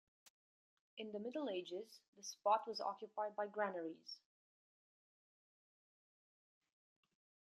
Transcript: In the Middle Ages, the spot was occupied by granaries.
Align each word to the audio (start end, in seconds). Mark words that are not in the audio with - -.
In 0.97 1.11
the 1.11 1.19
Middle 1.19 1.47
Ages, 1.47 1.99
the 2.17 2.23
spot 2.23 2.67
was 2.67 2.81
occupied 2.81 3.35
by 3.35 3.45
granaries. 3.45 4.17